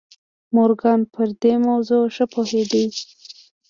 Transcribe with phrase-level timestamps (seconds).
[0.55, 2.83] مورګان پر دې موضوع ښه پوهېده.